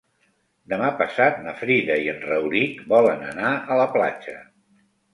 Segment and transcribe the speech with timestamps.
[0.71, 4.39] Demà passat na Frida i en Rauric volen anar a la platja.